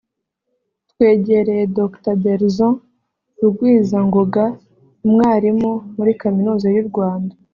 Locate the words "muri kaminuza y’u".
5.95-6.85